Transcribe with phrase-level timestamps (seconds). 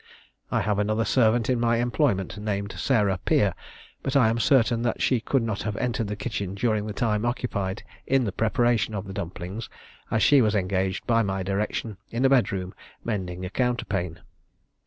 [0.49, 3.53] I have another servant in my employment named Sarah Peer,
[4.01, 7.23] but I am certain that she could not have entered the kitchen during the time
[7.23, 9.69] occupied in the preparation of the dumplings,
[10.09, 14.19] as she was engaged by my direction in a bedroom mending a counterpane.